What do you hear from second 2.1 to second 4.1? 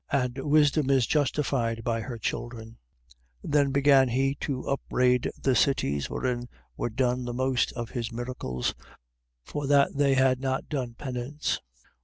children. 11:20. Then began